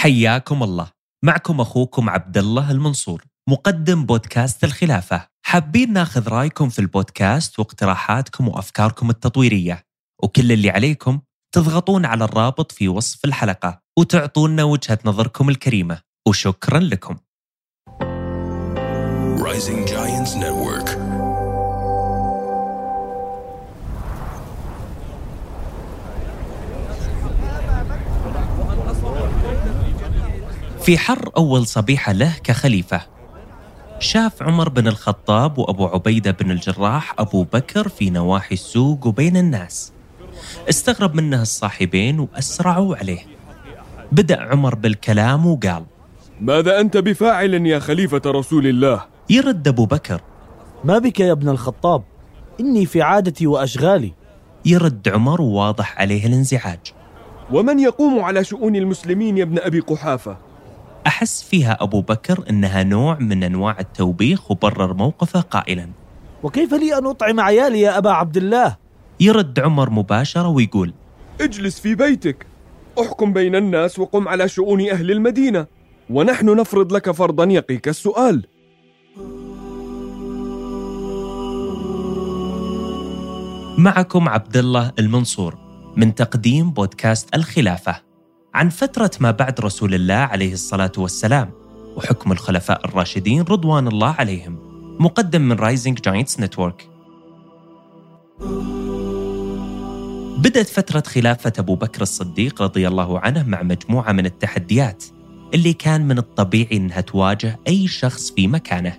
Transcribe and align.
حياكم 0.00 0.62
الله. 0.62 0.90
معكم 1.24 1.60
أخوكم 1.60 2.10
عبد 2.10 2.38
الله 2.38 2.70
المنصور 2.70 3.24
مقدم 3.48 4.06
بودكاست 4.06 4.64
الخلافة. 4.64 5.26
حابين 5.46 5.92
ناخذ 5.92 6.28
رأيكم 6.28 6.68
في 6.68 6.78
البودكاست 6.78 7.58
واقتراحاتكم 7.58 8.48
وأفكاركم 8.48 9.10
التطويرية. 9.10 9.84
وكل 10.22 10.52
اللي 10.52 10.70
عليكم 10.70 11.20
تضغطون 11.54 12.04
على 12.04 12.24
الرابط 12.24 12.72
في 12.72 12.88
وصف 12.88 13.24
الحلقة 13.24 13.80
وتعطونا 13.98 14.64
وجهة 14.64 14.98
نظركم 15.04 15.48
الكريمة. 15.48 16.00
وشكرا 16.28 16.78
لكم. 16.78 17.16
Rising 19.38 19.86
Giants 19.86 20.34
Network. 20.34 20.99
في 30.82 30.98
حر 30.98 31.30
أول 31.36 31.66
صبيحة 31.66 32.12
له 32.12 32.32
كخليفة. 32.44 33.00
شاف 33.98 34.42
عمر 34.42 34.68
بن 34.68 34.88
الخطاب 34.88 35.58
وأبو 35.58 35.86
عبيدة 35.86 36.30
بن 36.30 36.50
الجراح 36.50 37.14
أبو 37.18 37.42
بكر 37.42 37.88
في 37.88 38.10
نواحي 38.10 38.54
السوق 38.54 39.06
وبين 39.06 39.36
الناس. 39.36 39.92
استغرب 40.68 41.14
منه 41.14 41.42
الصاحبين 41.42 42.20
وأسرعوا 42.20 42.96
عليه. 42.96 43.20
بدأ 44.12 44.40
عمر 44.40 44.74
بالكلام 44.74 45.46
وقال 45.46 45.84
ماذا 46.40 46.80
أنت 46.80 46.96
بفاعل 46.96 47.66
يا 47.66 47.78
خليفة 47.78 48.22
رسول 48.26 48.66
الله؟ 48.66 49.04
يرد 49.30 49.68
أبو 49.68 49.86
بكر 49.86 50.20
ما 50.84 50.98
بك 50.98 51.20
يا 51.20 51.32
ابن 51.32 51.48
الخطاب؟ 51.48 52.02
إني 52.60 52.86
في 52.86 53.02
عادتي 53.02 53.46
وأشغالي. 53.46 54.12
يرد 54.64 55.08
عمر 55.08 55.40
وواضح 55.40 56.00
عليه 56.00 56.26
الانزعاج. 56.26 56.92
ومن 57.52 57.78
يقوم 57.78 58.20
على 58.20 58.44
شؤون 58.44 58.76
المسلمين 58.76 59.38
يا 59.38 59.42
ابن 59.42 59.58
أبي 59.58 59.80
قحافة؟ 59.80 60.49
أحس 61.06 61.42
فيها 61.42 61.78
أبو 61.80 62.00
بكر 62.00 62.44
إنها 62.50 62.82
نوع 62.82 63.18
من 63.18 63.44
أنواع 63.44 63.80
التوبيخ 63.80 64.50
وبرر 64.50 64.94
موقفه 64.94 65.40
قائلا. 65.40 65.88
وكيف 66.42 66.74
لي 66.74 66.98
أن 66.98 67.06
أطعم 67.06 67.40
عيالي 67.40 67.80
يا 67.80 67.98
أبا 67.98 68.10
عبد 68.10 68.36
الله؟ 68.36 68.76
يرد 69.20 69.60
عمر 69.60 69.90
مباشرة 69.90 70.48
ويقول 70.48 70.94
اجلس 71.40 71.80
في 71.80 71.94
بيتك. 71.94 72.46
أحكم 73.00 73.32
بين 73.32 73.56
الناس 73.56 73.98
وقم 73.98 74.28
على 74.28 74.48
شؤون 74.48 74.88
أهل 74.88 75.10
المدينة. 75.10 75.66
ونحن 76.10 76.56
نفرض 76.56 76.92
لك 76.92 77.10
فرضا 77.10 77.44
يقيك 77.44 77.88
السؤال. 77.88 78.46
معكم 83.78 84.28
عبد 84.28 84.56
الله 84.56 84.92
المنصور 84.98 85.58
من 85.96 86.14
تقديم 86.14 86.70
بودكاست 86.70 87.34
الخلافة. 87.34 88.09
عن 88.54 88.68
فترة 88.68 89.10
ما 89.20 89.30
بعد 89.30 89.60
رسول 89.60 89.94
الله 89.94 90.14
عليه 90.14 90.52
الصلاة 90.52 90.92
والسلام 90.98 91.50
وحكم 91.96 92.32
الخلفاء 92.32 92.84
الراشدين 92.84 93.42
رضوان 93.42 93.88
الله 93.88 94.14
عليهم 94.18 94.58
مقدم 95.00 95.42
من 95.42 95.56
Rising 95.56 96.00
Giants 96.00 96.40
Network 96.40 96.88
بدأت 100.38 100.68
فترة 100.68 101.02
خلافة 101.06 101.52
أبو 101.58 101.74
بكر 101.74 102.02
الصديق 102.02 102.62
رضي 102.62 102.88
الله 102.88 103.20
عنه 103.20 103.42
مع 103.42 103.62
مجموعة 103.62 104.12
من 104.12 104.26
التحديات 104.26 105.04
اللي 105.54 105.72
كان 105.72 106.08
من 106.08 106.18
الطبيعي 106.18 106.76
أنها 106.76 107.00
تواجه 107.00 107.58
أي 107.68 107.88
شخص 107.88 108.30
في 108.30 108.48
مكانه. 108.48 108.98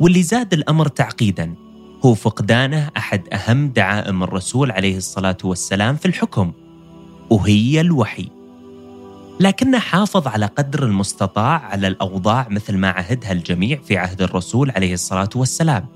واللي 0.00 0.22
زاد 0.22 0.52
الأمر 0.52 0.88
تعقيدا 0.88 1.54
هو 2.04 2.14
فقدانه 2.14 2.90
أحد 2.96 3.28
أهم 3.32 3.68
دعائم 3.68 4.22
الرسول 4.22 4.70
عليه 4.70 4.96
الصلاة 4.96 5.36
والسلام 5.44 5.96
في 5.96 6.06
الحكم 6.06 6.52
وهي 7.30 7.80
الوحي. 7.80 8.35
لكنه 9.40 9.78
حافظ 9.78 10.26
على 10.26 10.46
قدر 10.46 10.84
المستطاع 10.84 11.58
على 11.58 11.86
الأوضاع 11.86 12.48
مثل 12.50 12.76
ما 12.76 12.88
عهدها 12.90 13.32
الجميع 13.32 13.78
في 13.80 13.96
عهد 13.96 14.22
الرسول 14.22 14.70
عليه 14.70 14.94
الصلاة 14.94 15.28
والسلام. 15.36 15.86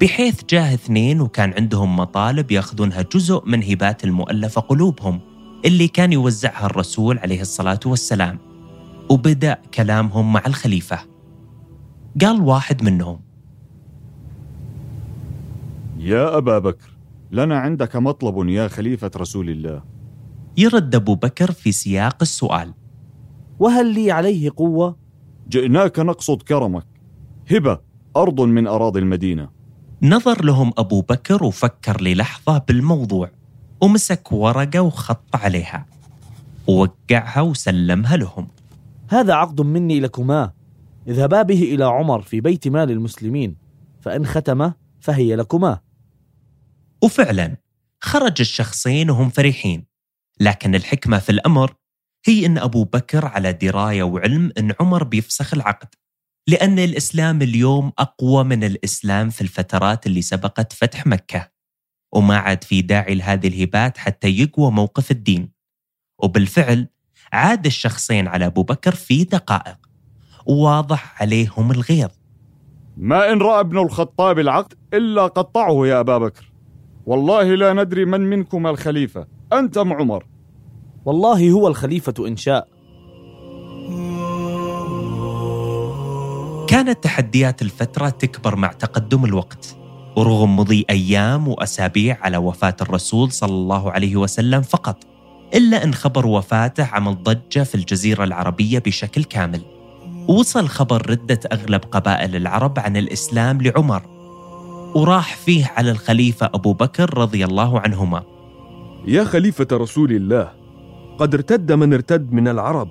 بحيث 0.00 0.44
جاه 0.50 0.74
اثنين 0.74 1.20
وكان 1.20 1.54
عندهم 1.56 1.96
مطالب 1.96 2.50
يأخذونها 2.50 3.02
جزء 3.02 3.42
من 3.46 3.62
هبات 3.62 4.04
المؤلفة 4.04 4.60
قلوبهم 4.60 5.20
اللي 5.64 5.88
كان 5.88 6.12
يوزعها 6.12 6.66
الرسول 6.66 7.18
عليه 7.18 7.40
الصلاة 7.40 7.80
والسلام. 7.86 8.38
وبدأ 9.10 9.58
كلامهم 9.74 10.32
مع 10.32 10.42
الخليفة. 10.46 10.98
قال 12.20 12.40
واحد 12.40 12.82
منهم 12.82 13.20
يا 15.98 16.38
أبا 16.38 16.58
بكر 16.58 16.90
لنا 17.32 17.58
عندك 17.58 17.96
مطلب 17.96 18.48
يا 18.48 18.68
خليفة 18.68 19.10
رسول 19.16 19.50
الله. 19.50 19.82
يرد 20.56 20.94
أبو 20.94 21.14
بكر 21.14 21.52
في 21.52 21.72
سياق 21.72 22.16
السؤال. 22.22 22.74
وهل 23.58 23.94
لي 23.94 24.10
عليه 24.10 24.50
قوة؟ 24.56 24.96
جئناك 25.48 25.98
نقصد 25.98 26.42
كرمك. 26.42 26.86
هبة 27.50 27.80
أرض 28.16 28.40
من 28.40 28.66
أراضي 28.66 29.00
المدينة. 29.00 29.48
نظر 30.02 30.44
لهم 30.44 30.72
أبو 30.78 31.00
بكر 31.00 31.44
وفكر 31.44 32.00
للحظة 32.00 32.58
بالموضوع. 32.58 33.30
ومسك 33.80 34.32
ورقة 34.32 34.80
وخط 34.80 35.36
عليها. 35.36 35.86
ووقعها 36.66 37.40
وسلمها 37.40 38.16
لهم. 38.16 38.48
هذا 39.08 39.34
عقد 39.34 39.60
مني 39.60 40.00
لكما. 40.00 40.52
اذهبا 41.08 41.42
به 41.42 41.62
إلى 41.62 41.84
عمر 41.84 42.22
في 42.22 42.40
بيت 42.40 42.68
مال 42.68 42.90
المسلمين. 42.90 43.56
فإن 44.00 44.26
ختم 44.26 44.72
فهي 45.00 45.36
لكما. 45.36 45.78
وفعلا 47.02 47.56
خرج 48.00 48.40
الشخصين 48.40 49.10
وهم 49.10 49.28
فرحين. 49.30 49.84
لكن 50.40 50.74
الحكمة 50.74 51.18
في 51.18 51.30
الأمر 51.30 51.74
هي 52.26 52.46
أن 52.46 52.58
أبو 52.58 52.84
بكر 52.84 53.26
على 53.26 53.52
دراية 53.52 54.02
وعلم 54.02 54.52
أن 54.58 54.74
عمر 54.80 55.04
بيفسخ 55.04 55.54
العقد 55.54 55.88
لأن 56.48 56.78
الإسلام 56.78 57.42
اليوم 57.42 57.92
أقوى 57.98 58.44
من 58.44 58.64
الإسلام 58.64 59.30
في 59.30 59.40
الفترات 59.40 60.06
اللي 60.06 60.22
سبقت 60.22 60.72
فتح 60.72 61.06
مكة 61.06 61.50
وما 62.14 62.36
عاد 62.36 62.64
في 62.64 62.82
داعي 62.82 63.14
لهذه 63.14 63.48
الهبات 63.48 63.98
حتى 63.98 64.28
يقوى 64.28 64.70
موقف 64.70 65.10
الدين. 65.10 65.52
وبالفعل 66.22 66.88
عاد 67.32 67.66
الشخصين 67.66 68.28
على 68.28 68.46
أبو 68.46 68.62
بكر 68.62 68.94
في 68.94 69.24
دقائق 69.24 69.76
وواضح 70.46 71.22
عليهم 71.22 71.70
الغيظ. 71.70 72.10
ما 72.96 73.32
إن 73.32 73.38
رأى 73.42 73.60
ابن 73.60 73.78
الخطاب 73.78 74.38
العقد 74.38 74.74
إلا 74.94 75.26
قطعه 75.26 75.86
يا 75.86 76.00
أبا 76.00 76.18
بكر. 76.18 76.52
والله 77.06 77.54
لا 77.54 77.72
ندري 77.72 78.04
من 78.04 78.20
منكم 78.20 78.66
الخليفة 78.66 79.26
أنت 79.52 79.78
أم 79.78 79.92
عمر. 79.92 80.33
والله 81.04 81.50
هو 81.50 81.68
الخليفة 81.68 82.14
إن 82.28 82.36
شاء. 82.36 82.68
كانت 86.68 87.04
تحديات 87.04 87.62
الفترة 87.62 88.08
تكبر 88.08 88.56
مع 88.56 88.68
تقدم 88.68 89.24
الوقت 89.24 89.76
ورغم 90.16 90.56
مضي 90.56 90.84
أيام 90.90 91.48
وأسابيع 91.48 92.18
على 92.22 92.36
وفاة 92.36 92.76
الرسول 92.80 93.32
صلى 93.32 93.52
الله 93.52 93.92
عليه 93.92 94.16
وسلم 94.16 94.62
فقط 94.62 94.96
إلا 95.54 95.84
أن 95.84 95.94
خبر 95.94 96.26
وفاته 96.26 96.84
عمل 96.84 97.22
ضجة 97.22 97.62
في 97.62 97.74
الجزيرة 97.74 98.24
العربية 98.24 98.78
بشكل 98.78 99.24
كامل. 99.24 99.60
وصل 100.28 100.68
خبر 100.68 101.10
ردة 101.10 101.40
أغلب 101.52 101.80
قبائل 101.90 102.36
العرب 102.36 102.78
عن 102.78 102.96
الإسلام 102.96 103.62
لعمر 103.62 104.02
وراح 104.94 105.36
فيه 105.36 105.72
على 105.76 105.90
الخليفة 105.90 106.50
أبو 106.54 106.72
بكر 106.72 107.18
رضي 107.18 107.44
الله 107.44 107.80
عنهما. 107.80 108.22
يا 109.06 109.24
خليفة 109.24 109.66
رسول 109.72 110.12
الله 110.12 110.63
قد 111.18 111.34
ارتد 111.34 111.72
من 111.72 111.92
ارتد 111.92 112.32
من 112.32 112.48
العرب. 112.48 112.88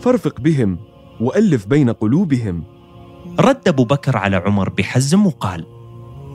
فارفق 0.00 0.40
بهم 0.40 0.78
وألف 1.20 1.66
بين 1.66 1.90
قلوبهم. 1.90 2.64
رد 3.40 3.68
أبو 3.68 3.84
بكر 3.84 4.16
على 4.16 4.36
عمر 4.36 4.68
بحزم 4.68 5.26
وقال 5.26 5.66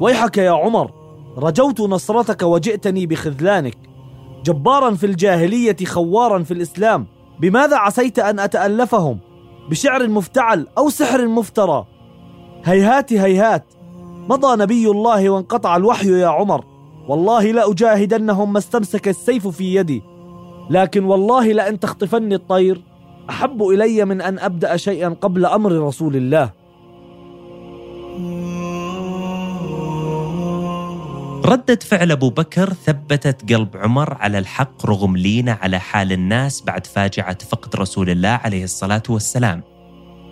ويحك 0.01 0.37
يا 0.37 0.51
عمر 0.51 0.91
رجوت 1.37 1.81
نصرتك 1.81 2.41
وجئتني 2.41 3.05
بخذلانك. 3.05 3.77
جبارا 4.45 4.93
في 4.93 5.05
الجاهلية 5.05 5.75
خوارا 5.85 6.43
في 6.43 6.53
الإسلام. 6.53 7.07
بماذا 7.39 7.77
عسيت 7.77 8.19
أن 8.19 8.39
أتألفهم؟ 8.39 9.19
بشعر 9.69 10.07
مفتعل 10.07 10.67
أو 10.77 10.89
سحر 10.89 11.27
مفترى؟ 11.27 11.85
هيهات 12.63 13.13
هيهات. 13.13 13.65
مضى 14.29 14.63
نبي 14.63 14.87
الله 14.87 15.29
وانقطع 15.29 15.75
الوحي 15.75 16.19
يا 16.19 16.27
عمر. 16.27 16.65
والله 17.07 17.51
لأجاهدنهم 17.51 18.53
ما 18.53 18.59
استمسك 18.59 19.07
السيف 19.07 19.47
في 19.47 19.75
يدي. 19.75 20.01
لكن 20.69 21.03
والله 21.03 21.53
لأن 21.53 21.79
تخطفني 21.79 22.35
الطير 22.35 22.81
أحب 23.29 23.63
إلي 23.63 24.05
من 24.05 24.21
أن 24.21 24.39
أبدأ 24.39 24.77
شيئا 24.77 25.09
قبل 25.09 25.45
أمر 25.45 25.71
رسول 25.71 26.15
الله. 26.15 26.51
ردة 31.45 31.79
فعل 31.81 32.11
أبو 32.11 32.29
بكر 32.29 32.73
ثبتت 32.73 33.53
قلب 33.53 33.77
عمر 33.77 34.13
على 34.13 34.39
الحق 34.39 34.85
رغم 34.85 35.17
لينة 35.17 35.57
على 35.61 35.79
حال 35.79 36.11
الناس 36.11 36.61
بعد 36.61 36.87
فاجعة 36.87 37.37
فقد 37.49 37.75
رسول 37.75 38.09
الله 38.09 38.29
عليه 38.29 38.63
الصلاة 38.63 39.03
والسلام. 39.09 39.63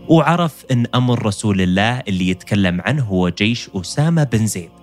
وعرف 0.10 0.66
أن 0.72 0.86
أمر 0.96 1.26
رسول 1.26 1.62
الله 1.62 2.00
اللي 2.00 2.30
يتكلم 2.30 2.82
عنه 2.82 3.04
هو 3.04 3.30
جيش 3.30 3.70
أسامة 3.76 4.24
بن 4.24 4.46
زيد. 4.46 4.77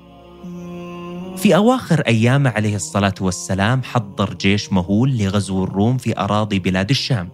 في 1.45 1.57
أواخر 1.57 2.01
أيامه 2.01 2.51
عليه 2.51 2.77
الصلاة 2.77 3.15
والسلام 3.21 3.83
حضر 3.83 4.35
جيش 4.35 4.73
مهول 4.73 5.19
لغزو 5.19 5.65
الروم 5.65 5.97
في 5.97 6.19
أراضي 6.19 6.59
بلاد 6.59 6.91
الشام. 6.91 7.29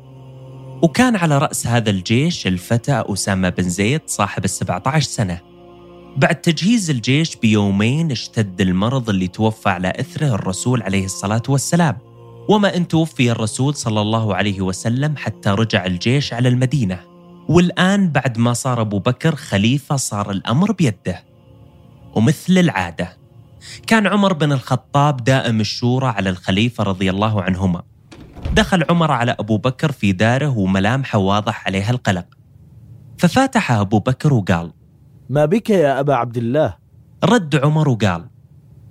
وكان 0.83 1.17
على 1.17 1.39
رأس 1.39 1.67
هذا 1.67 1.91
الجيش 1.91 2.47
الفتى 2.47 3.05
أسامة 3.07 3.49
بن 3.49 3.69
زيد 3.69 4.01
صاحب 4.07 4.45
السبعة 4.45 4.83
عشر 4.87 5.09
سنة. 5.09 5.41
بعد 6.17 6.41
تجهيز 6.41 6.91
الجيش 6.91 7.37
بيومين 7.37 8.11
اشتد 8.11 8.61
المرض 8.61 9.11
اللي 9.11 9.29
توفى 9.29 9.69
على 9.69 9.93
إثره 10.01 10.35
الرسول 10.35 10.83
عليه 10.83 11.05
الصلاة 11.05 11.43
والسلام. 11.49 11.99
وما 12.49 12.77
أن 12.77 12.89
توفي 12.89 13.31
الرسول 13.31 13.75
صلى 13.75 14.01
الله 14.01 14.35
عليه 14.35 14.61
وسلم 14.61 15.17
حتى 15.17 15.51
رجع 15.51 15.87
الجيش 15.87 16.33
على 16.33 16.49
المدينة. 16.49 17.01
والآن 17.49 18.09
بعد 18.09 18.39
ما 18.39 18.53
صار 18.53 18.81
أبو 18.81 18.99
بكر 18.99 19.35
خليفة 19.35 19.97
صار 19.97 20.31
الأمر 20.31 20.73
بيده. 20.73 21.25
ومثل 22.15 22.59
العادة 22.59 23.20
كان 23.87 24.07
عمر 24.07 24.33
بن 24.33 24.53
الخطاب 24.53 25.25
دائم 25.25 25.61
الشورى 25.61 26.07
على 26.07 26.31
الخليفة 26.31 26.85
رضي 26.85 27.11
الله 27.11 27.43
عنهما. 27.43 27.83
دخل 28.55 28.85
عمر 28.91 29.11
على 29.11 29.37
أبو 29.39 29.57
بكر 29.57 29.93
في 29.93 30.13
داره 30.13 30.59
وملامحه 30.59 31.19
واضح 31.19 31.67
عليها 31.67 31.91
القلق. 31.91 32.27
ففاتح 33.19 33.73
أبو 33.73 33.99
بكر 33.99 34.35
وقال 34.35 34.73
ما 35.29 35.45
بك 35.45 35.71
يا 35.71 36.01
أبا 36.01 36.15
عبد 36.15 36.37
الله؟ 36.37 36.77
رد 37.25 37.57
عمر 37.57 37.89
وقال 37.89 38.29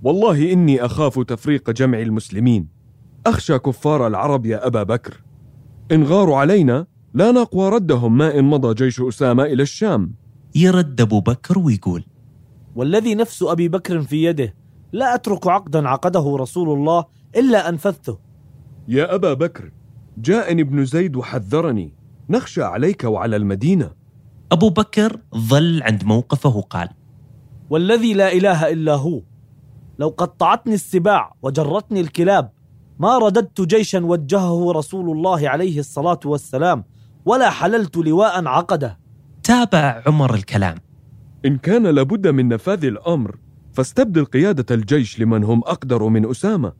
والله 0.03 0.53
إني 0.53 0.85
أخاف 0.85 1.19
تفريق 1.19 1.69
جمع 1.69 1.99
المسلمين. 1.99 2.67
أخشى 3.25 3.59
كفار 3.59 4.07
العرب 4.07 4.45
يا 4.45 4.67
أبا 4.67 4.83
بكر. 4.83 5.21
إن 5.91 6.03
غاروا 6.03 6.37
علينا 6.37 6.85
لا 7.13 7.31
نقوى 7.31 7.69
ردهم 7.69 8.17
ما 8.17 8.39
إن 8.39 8.45
مضى 8.45 8.73
جيش 8.73 9.01
أسامة 9.01 9.43
إلى 9.43 9.63
الشام. 9.63 10.13
يرد 10.55 11.01
أبو 11.01 11.19
بكر 11.21 11.59
ويقول 11.59 12.05
والذي 12.75 13.15
نفس 13.15 13.43
أبي 13.43 13.67
بكر 13.67 14.01
في 14.01 14.23
يده. 14.23 14.58
لا 14.91 15.15
أترك 15.15 15.47
عقدا 15.47 15.89
عقده 15.89 16.35
رسول 16.39 16.77
الله 16.77 17.05
إلا 17.35 17.69
أنفذته. 17.69 18.17
يا 18.87 19.15
أبا 19.15 19.33
بكر 19.33 19.71
جاءني 20.17 20.61
ابن 20.61 20.85
زيد 20.85 21.15
وحذرني. 21.15 21.93
نخشى 22.29 22.63
عليك 22.63 23.03
وعلى 23.03 23.35
المدينة. 23.35 23.91
أبو 24.51 24.69
بكر 24.69 25.19
ظل 25.35 25.83
عند 25.83 26.03
موقفه 26.03 26.57
وقال 26.57 26.89
والذي 27.69 28.13
لا 28.13 28.33
إله 28.33 28.69
إلا 28.69 28.95
هو. 28.95 29.21
لو 29.99 30.07
قطعتني 30.07 30.73
السباع 30.73 31.33
وجرتني 31.41 32.01
الكلاب 32.01 32.51
ما 32.99 33.17
رددت 33.17 33.61
جيشا 33.61 33.99
وجهه 34.05 34.71
رسول 34.71 35.11
الله 35.11 35.49
عليه 35.49 35.79
الصلاة 35.79 36.19
والسلام 36.25 36.83
ولا 37.25 37.49
حللت 37.49 37.97
لواء 37.97 38.47
عقده. 38.47 38.99
تابع 39.43 40.03
عمر 40.07 40.33
الكلام. 40.33 40.77
إن 41.45 41.57
كان 41.57 41.87
لابد 41.87 42.27
من 42.27 42.47
نفاذ 42.47 42.85
الأمر 42.85 43.35
فاستبدل 43.79 44.25
قيادة 44.25 44.75
الجيش 44.75 45.19
لمن 45.19 45.43
هم 45.43 45.59
أقدر 45.59 46.03
من 46.03 46.29
أسامة. 46.29 46.73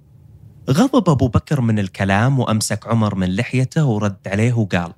غضب 0.70 1.10
أبو 1.10 1.28
بكر 1.28 1.62
من 1.62 1.80
الكلام 1.80 2.40
وأمسك 2.40 2.88
عمر 2.88 3.16
من 3.16 3.36
لحيته 3.36 3.86
ورد 3.86 4.18
عليه 4.28 4.54
وقال 4.54 4.94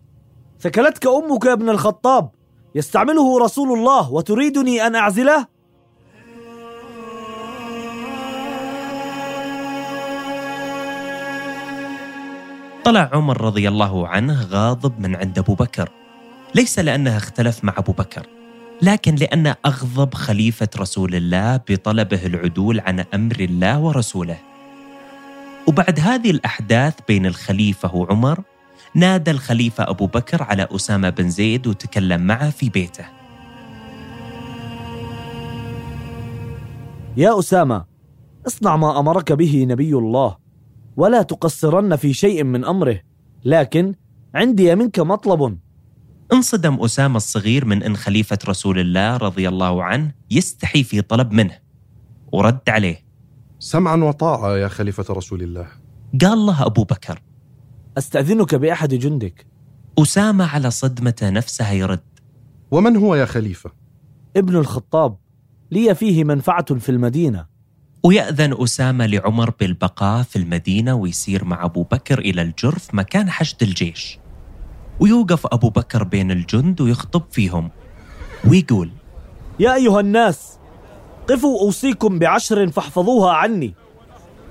ثكلتك 0.59 1.07
أمك 1.07 1.45
يا 1.45 1.53
ابن 1.53 1.69
الخطاب. 1.69 2.29
يستعمله 2.75 3.39
رسول 3.39 3.79
الله 3.79 4.11
وتريدني 4.11 4.87
أن 4.87 4.95
أعزله؟ 4.95 5.47
طلع 12.85 13.09
عمر 13.13 13.41
رضي 13.41 13.67
الله 13.67 14.07
عنه 14.07 14.41
غاضب 14.41 14.99
من 14.99 15.15
عند 15.15 15.39
أبو 15.39 15.53
بكر. 15.53 15.89
ليس 16.55 16.79
لأنه 16.79 17.17
اختلف 17.17 17.63
مع 17.63 17.73
أبو 17.77 17.91
بكر. 17.91 18.40
لكن 18.81 19.15
لأن 19.15 19.55
أغضب 19.65 20.13
خليفة 20.13 20.67
رسول 20.77 21.15
الله 21.15 21.57
بطلبه 21.69 22.25
العدول 22.25 22.79
عن 22.79 22.99
أمر 22.99 23.39
الله 23.39 23.79
ورسوله. 23.79 24.37
وبعد 25.67 25.99
هذه 25.99 26.31
الأحداث 26.31 26.93
بين 27.07 27.25
الخليفة 27.25 27.95
وعمر 27.95 28.43
نادى 28.95 29.31
الخليفة 29.31 29.89
أبو 29.89 30.05
بكر 30.05 30.43
على 30.43 30.67
أسامة 30.71 31.09
بن 31.09 31.29
زيد 31.29 31.67
وتكلم 31.67 32.21
معه 32.21 32.49
في 32.49 32.69
بيته. 32.69 33.05
يا 37.17 37.39
أسامة 37.39 37.85
اصنع 38.47 38.75
ما 38.75 38.99
أمرك 38.99 39.31
به 39.31 39.65
نبي 39.69 39.93
الله 39.93 40.37
ولا 40.97 41.21
تقصرن 41.21 41.95
في 41.95 42.13
شيء 42.13 42.43
من 42.43 42.65
أمره 42.65 42.99
لكن 43.45 43.95
عندي 44.35 44.75
منك 44.75 44.99
مطلب. 44.99 45.57
انصدم 46.33 46.83
أسامة 46.83 47.17
الصغير 47.17 47.65
من 47.65 47.83
أن 47.83 47.97
خليفة 47.97 48.37
رسول 48.47 48.79
الله 48.79 49.17
رضي 49.17 49.49
الله 49.49 49.83
عنه 49.83 50.11
يستحي 50.31 50.83
في 50.83 51.01
طلب 51.01 51.31
منه. 51.31 51.57
ورد 52.31 52.69
عليه. 52.69 53.05
سمعا 53.59 53.95
وطاعة 53.95 54.57
يا 54.57 54.67
خليفة 54.67 55.13
رسول 55.13 55.41
الله. 55.41 55.67
قال 56.21 56.37
له 56.37 56.65
أبو 56.65 56.83
بكر 56.83 57.21
أستأذنك 57.97 58.55
بأحد 58.55 58.93
جندك؟ 58.93 59.45
أسامة 59.99 60.45
على 60.45 60.71
صدمته 60.71 61.29
نفسها 61.29 61.71
يرد. 61.71 62.19
ومن 62.71 62.97
هو 62.97 63.15
يا 63.15 63.25
خليفة؟ 63.25 63.71
ابن 64.37 64.55
الخطاب. 64.55 65.17
لي 65.71 65.95
فيه 65.95 66.23
منفعة 66.23 66.75
في 66.75 66.89
المدينة. 66.89 67.45
ويأذن 68.03 68.63
أسامة 68.63 69.05
لعمر 69.05 69.49
بالبقاء 69.59 70.23
في 70.23 70.35
المدينة 70.35 70.93
ويسير 70.95 71.45
مع 71.45 71.65
أبو 71.65 71.83
بكر 71.83 72.19
إلى 72.19 72.41
الجرف 72.41 72.93
مكان 72.93 73.29
حشد 73.29 73.63
الجيش. 73.63 74.20
ويوقف 75.01 75.47
أبو 75.47 75.69
بكر 75.69 76.03
بين 76.03 76.31
الجند 76.31 76.81
ويخطب 76.81 77.21
فيهم. 77.31 77.69
ويقول 78.49 78.89
يا 79.59 79.75
أيها 79.75 79.99
الناس 79.99 80.57
قفوا 81.29 81.59
أوصيكم 81.59 82.19
بعشر 82.19 82.67
فاحفظوها 82.67 83.31
عني. 83.31 83.73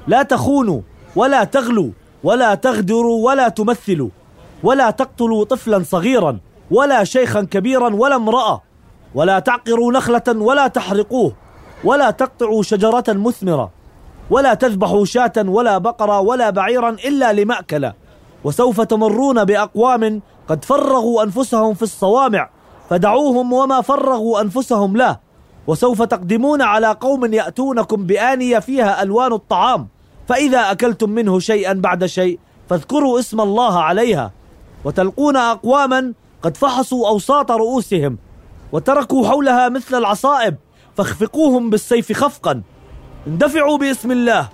لا 0.07 0.23
تخونوا 0.23 0.81
ولا 1.17 1.45
تغلوا 1.45 1.91
ولا 2.25 2.55
تغدروا 2.55 3.27
ولا 3.27 3.49
تمثلوا 3.49 4.09
ولا 4.63 4.91
تقتلوا 4.91 5.45
طفلا 5.45 5.83
صغيرا 5.83 6.39
ولا 6.71 7.05
شيخا 7.05 7.43
كبيرا 7.43 7.95
ولا 7.95 8.17
امرأة 8.17 8.63
ولا 9.15 9.39
تعقروا 9.39 9.93
نخلة 9.93 10.23
ولا 10.29 10.67
تحرقوه 10.67 11.33
ولا 11.85 12.11
تقطعوا 12.11 12.63
شجرة 12.63 13.05
مثمرة 13.09 13.71
ولا 14.31 14.55
تذبحوا 14.55 15.05
شاة 15.05 15.33
ولا 15.39 15.79
بقرة 15.79 16.21
ولا 16.21 16.51
بعيرا 16.51 16.91
إلا 16.91 17.33
لمأكلة. 17.33 17.95
وسوف 18.45 18.81
تمرون 18.81 19.45
بأقوام 19.45 20.23
قد 20.51 20.65
فرغوا 20.65 21.23
أنفسهم 21.23 21.75
في 21.75 21.83
الصوامع 21.83 22.51
فدعوهم 22.91 23.53
وما 23.53 23.81
فرغوا 23.81 24.41
أنفسهم 24.41 24.97
له. 24.97 25.19
وسوف 25.67 26.03
تقدمون 26.03 26.63
على 26.63 26.97
قوم 27.01 27.35
يأتونكم 27.35 28.07
بآنية 28.07 28.59
فيها 28.59 29.03
ألوان 29.03 29.33
الطعام 29.33 29.89
فإذا 30.29 30.71
أكلتم 30.71 31.11
منه 31.11 31.39
شيئا 31.39 31.73
بعد 31.73 32.07
شيء 32.07 32.39
فاذكروا 32.69 33.19
اسم 33.19 33.41
الله 33.41 33.79
عليها. 33.79 34.33
وتلقون 34.85 35.37
أقواما 35.37 36.13
قد 36.43 36.57
فحصوا 36.57 37.09
أوساط 37.09 37.51
رؤوسهم 37.51 38.19
وتركوا 38.73 39.29
حولها 39.29 39.69
مثل 39.69 39.99
العصائب 39.99 40.57
فاخفقوهم 40.97 41.71
بالسيف 41.71 42.13
خفقا. 42.13 42.63
اندفعوا 43.27 43.79
باسم 43.79 44.11
الله. 44.11 44.49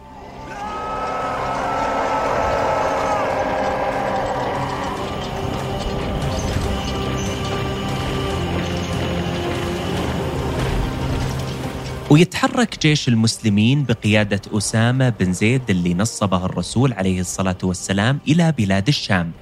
ويتحرك 12.10 12.78
جيش 12.82 13.08
المسلمين 13.08 13.84
بقيادة 13.84 14.40
أسامة 14.58 15.08
بن 15.08 15.32
زيد 15.32 15.70
اللي 15.70 15.94
نصبه 15.94 16.44
الرسول 16.44 16.92
عليه 16.92 17.20
الصلاة 17.20 17.58
والسلام 17.62 18.20
إلى 18.28 18.52
بلاد 18.52 18.88
الشام. 18.88 19.32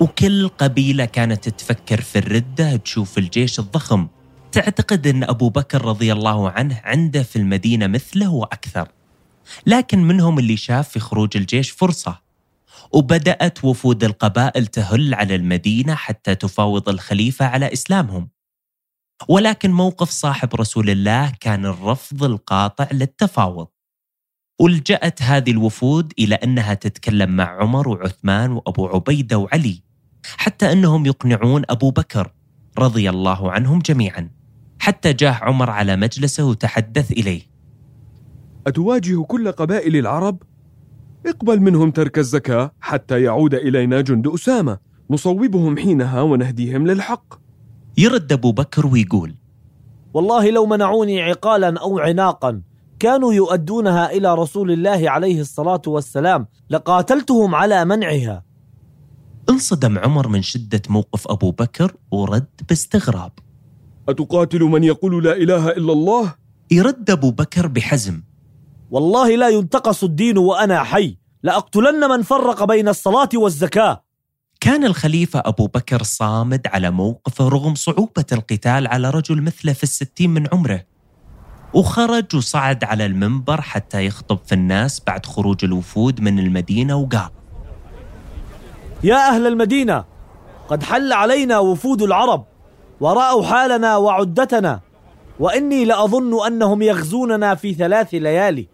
وكل 0.00 0.48
قبيلة 0.48 1.04
كانت 1.04 1.48
تفكر 1.48 2.00
في 2.00 2.18
الردة 2.18 2.76
تشوف 2.76 3.18
الجيش 3.18 3.58
الضخم. 3.58 4.08
تعتقد 4.52 5.06
أن 5.06 5.24
أبو 5.24 5.48
بكر 5.48 5.84
رضي 5.84 6.12
الله 6.12 6.50
عنه 6.50 6.80
عنده 6.84 7.22
في 7.22 7.36
المدينة 7.36 7.86
مثله 7.86 8.30
وأكثر. 8.30 8.88
لكن 9.66 9.98
منهم 9.98 10.38
اللي 10.38 10.56
شاف 10.56 10.88
في 10.88 11.00
خروج 11.00 11.36
الجيش 11.36 11.70
فرصة. 11.70 12.20
وبدأت 12.92 13.64
وفود 13.64 14.04
القبائل 14.04 14.66
تهل 14.66 15.14
على 15.14 15.34
المدينة 15.34 15.94
حتى 15.94 16.34
تفاوض 16.34 16.88
الخليفة 16.88 17.46
على 17.46 17.72
إسلامهم. 17.72 18.28
ولكن 19.28 19.70
موقف 19.70 20.10
صاحب 20.10 20.54
رسول 20.54 20.90
الله 20.90 21.32
كان 21.40 21.66
الرفض 21.66 22.24
القاطع 22.24 22.88
للتفاوض. 22.92 23.68
ولجأت 24.60 25.22
هذه 25.22 25.50
الوفود 25.50 26.12
إلى 26.18 26.34
أنها 26.34 26.74
تتكلم 26.74 27.36
مع 27.36 27.62
عمر 27.62 27.88
وعثمان 27.88 28.50
وأبو 28.50 28.86
عبيدة 28.86 29.38
وعلي 29.38 29.82
حتى 30.36 30.72
أنهم 30.72 31.06
يقنعون 31.06 31.62
أبو 31.70 31.90
بكر 31.90 32.32
رضي 32.78 33.10
الله 33.10 33.52
عنهم 33.52 33.78
جميعا 33.78 34.30
حتى 34.78 35.12
جاه 35.12 35.32
عمر 35.32 35.70
على 35.70 35.96
مجلسه 35.96 36.44
وتحدث 36.44 37.12
إليه. 37.12 37.42
أتواجه 38.66 39.22
كل 39.22 39.52
قبائل 39.52 39.96
العرب؟ 39.96 40.42
اقبل 41.26 41.60
منهم 41.60 41.90
ترك 41.90 42.18
الزكاة 42.18 42.72
حتى 42.80 43.22
يعود 43.22 43.54
إلينا 43.54 44.00
جند 44.00 44.26
أسامة 44.26 44.78
نصوبهم 45.10 45.78
حينها 45.78 46.20
ونهديهم 46.20 46.86
للحق. 46.86 47.47
يرد 47.98 48.32
أبو 48.32 48.52
بكر 48.52 48.86
ويقول 48.86 49.34
والله 50.14 50.50
لو 50.50 50.66
منعوني 50.66 51.22
عقالا 51.22 51.80
أو 51.80 51.98
عناقا 51.98 52.62
كانوا 52.98 53.32
يؤدونها 53.32 54.10
إلى 54.10 54.34
رسول 54.34 54.70
الله 54.70 55.10
عليه 55.10 55.40
الصلاة 55.40 55.82
والسلام 55.86 56.46
لقاتلتهم 56.70 57.54
على 57.54 57.84
منعها. 57.84 58.44
انصدم 59.50 59.98
عمر 59.98 60.28
من 60.28 60.42
شدة 60.42 60.82
موقف 60.88 61.28
أبو 61.28 61.50
بكر 61.50 61.96
ورد 62.10 62.46
باستغراب. 62.68 63.32
أتقاتل 64.08 64.60
من 64.60 64.84
يقول 64.84 65.24
لا 65.24 65.32
إله 65.32 65.68
إلا 65.68 65.92
الله؟ 65.92 66.34
يرد 66.70 67.10
أبو 67.10 67.30
بكر 67.30 67.66
بحزم 67.66 68.22
والله 68.90 69.36
لا 69.36 69.48
ينتقص 69.48 70.04
الدين 70.04 70.38
وأنا 70.38 70.82
حي 70.82 71.16
لأقتلن 71.42 72.08
من 72.10 72.22
فرق 72.22 72.64
بين 72.64 72.88
الصلاة 72.88 73.28
والزكاة. 73.34 74.07
كان 74.60 74.84
الخليفة 74.84 75.42
أبو 75.44 75.66
بكر 75.66 76.02
صامد 76.02 76.66
على 76.66 76.90
موقفه 76.90 77.48
رغم 77.48 77.74
صعوبة 77.74 78.24
القتال 78.32 78.86
على 78.86 79.10
رجل 79.10 79.42
مثله 79.42 79.72
في 79.72 79.82
الستين 79.82 80.30
من 80.30 80.46
عمره. 80.52 80.84
وخرج 81.74 82.36
وصعد 82.36 82.84
على 82.84 83.06
المنبر 83.06 83.60
حتى 83.60 84.06
يخطب 84.06 84.38
في 84.46 84.54
الناس 84.54 85.02
بعد 85.06 85.26
خروج 85.26 85.64
الوفود 85.64 86.20
من 86.20 86.38
المدينة 86.38 86.96
وقال 86.96 87.30
يا 89.04 89.28
أهل 89.28 89.46
المدينة 89.46 90.04
قد 90.68 90.82
حل 90.82 91.12
علينا 91.12 91.58
وفود 91.58 92.02
العرب 92.02 92.44
ورأوا 93.00 93.42
حالنا 93.42 93.96
وعدتنا 93.96 94.80
وإني 95.40 95.84
لأظن 95.84 96.46
أنهم 96.46 96.82
يغزوننا 96.82 97.54
في 97.54 97.74
ثلاث 97.74 98.14
ليالي. 98.14 98.68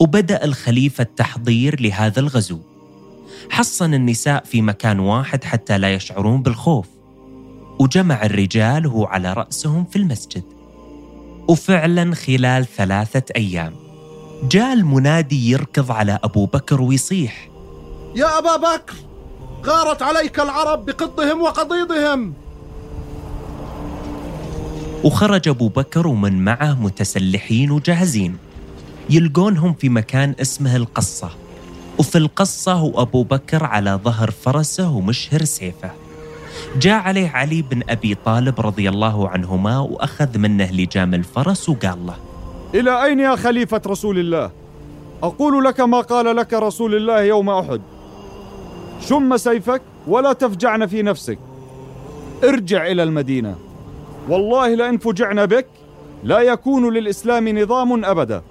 وبدأ 0.00 0.44
الخليفة 0.44 1.02
التحضير 1.02 1.80
لهذا 1.80 2.20
الغزو. 2.20 2.58
حصن 3.50 3.94
النساء 3.94 4.44
في 4.44 4.62
مكان 4.62 5.00
واحد 5.00 5.44
حتى 5.44 5.78
لا 5.78 5.94
يشعرون 5.94 6.42
بالخوف. 6.42 6.86
وجمع 7.78 8.24
الرجال 8.24 8.86
وهو 8.86 9.04
على 9.04 9.32
رأسهم 9.32 9.84
في 9.84 9.96
المسجد. 9.96 10.44
وفعلا 11.48 12.14
خلال 12.14 12.66
ثلاثة 12.76 13.22
أيام 13.36 13.72
جاء 14.50 14.72
المنادي 14.72 15.50
يركض 15.50 15.92
على 15.92 16.18
أبو 16.24 16.46
بكر 16.46 16.82
ويصيح 16.82 17.48
يا 18.16 18.38
أبا 18.38 18.56
بكر 18.56 18.94
غارت 19.66 20.02
عليك 20.02 20.40
العرب 20.40 20.86
بقضهم 20.86 21.42
وقضيضهم. 21.42 22.34
وخرج 25.04 25.48
أبو 25.48 25.68
بكر 25.68 26.06
ومن 26.06 26.44
معه 26.44 26.74
متسلحين 26.82 27.70
وجاهزين. 27.70 28.49
يلقونهم 29.10 29.72
في 29.72 29.88
مكان 29.88 30.34
اسمه 30.40 30.76
القصة. 30.76 31.30
وفي 31.98 32.18
القصة 32.18 32.72
هو 32.72 33.02
أبو 33.02 33.22
بكر 33.22 33.64
على 33.64 34.00
ظهر 34.04 34.30
فرسه 34.30 34.90
ومشهر 34.90 35.44
سيفه. 35.44 35.90
جاء 36.80 37.00
عليه 37.00 37.28
علي 37.28 37.62
بن 37.62 37.82
أبي 37.88 38.14
طالب 38.24 38.60
رضي 38.60 38.88
الله 38.88 39.28
عنهما 39.28 39.78
وأخذ 39.78 40.38
منه 40.38 40.70
لجام 40.70 41.14
الفرس 41.14 41.68
وقال 41.68 42.06
له 42.06 42.16
إلى 42.74 43.04
أين 43.04 43.20
يا 43.20 43.36
خليفة 43.36 43.82
رسول 43.86 44.18
الله؟ 44.18 44.50
أقول 45.22 45.64
لك 45.64 45.80
ما 45.80 46.00
قال 46.00 46.36
لك 46.36 46.52
رسول 46.52 46.94
الله 46.94 47.22
يوم 47.22 47.50
أحد. 47.50 47.80
شم 49.08 49.36
سيفك 49.36 49.82
ولا 50.06 50.32
تفجعن 50.32 50.86
في 50.86 51.02
نفسك. 51.02 51.38
ارجع 52.44 52.86
إلى 52.86 53.02
المدينة. 53.02 53.56
والله 54.28 54.74
لئن 54.74 54.98
فجعنا 54.98 55.44
بك 55.44 55.66
لا 56.24 56.40
يكون 56.40 56.94
للإسلام 56.94 57.58
نظام 57.58 58.04
أبدا. 58.04 58.42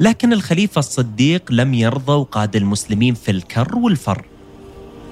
لكن 0.00 0.32
الخليفة 0.32 0.78
الصديق 0.78 1.52
لم 1.52 1.74
يرضى 1.74 2.12
وقاد 2.12 2.56
المسلمين 2.56 3.14
في 3.14 3.30
الكر 3.30 3.78
والفر. 3.78 4.24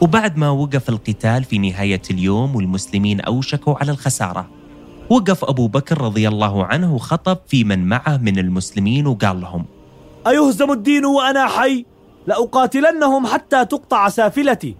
وبعد 0.01 0.37
ما 0.37 0.51
وقف 0.51 0.89
القتال 0.89 1.45
في 1.45 1.59
نهاية 1.59 2.03
اليوم 2.11 2.57
والمسلمين 2.57 3.21
أوشكوا 3.21 3.75
على 3.75 3.93
الخسارة. 3.93 4.49
وقف 5.11 5.45
أبو 5.45 5.69
بكر 5.69 6.01
رضي 6.01 6.29
الله 6.29 6.65
عنه 6.65 6.95
وخطب 6.95 7.39
في 7.47 7.65
من 7.65 7.89
معه 7.89 8.17
من 8.17 8.39
المسلمين 8.39 9.07
وقال 9.07 9.41
لهم 9.41 9.65
أيهزم 10.27 10.73
الدين 10.73 11.05
وأنا 11.05 11.47
حي؟ 11.47 11.85
لأقاتلنهم 12.27 13.27
حتى 13.27 13.65
تقطع 13.65 14.09
سافلتي. 14.09 14.77